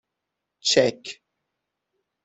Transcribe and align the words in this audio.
چک 0.71 1.01